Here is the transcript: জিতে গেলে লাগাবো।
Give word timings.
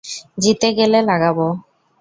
জিতে 0.37 0.69
গেলে 0.77 0.99
লাগাবো। 1.01 1.47